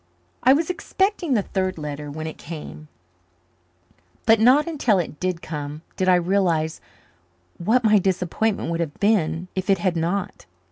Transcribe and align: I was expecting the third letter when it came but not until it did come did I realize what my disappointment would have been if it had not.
I 0.41 0.53
was 0.53 0.71
expecting 0.71 1.35
the 1.35 1.43
third 1.43 1.77
letter 1.77 2.09
when 2.09 2.25
it 2.25 2.39
came 2.39 2.87
but 4.25 4.39
not 4.39 4.65
until 4.65 4.97
it 4.97 5.19
did 5.19 5.43
come 5.43 5.83
did 5.95 6.09
I 6.09 6.15
realize 6.15 6.81
what 7.59 7.83
my 7.83 7.99
disappointment 7.99 8.71
would 8.71 8.79
have 8.79 8.99
been 8.99 9.47
if 9.53 9.69
it 9.69 9.77
had 9.77 9.95
not. 9.95 10.47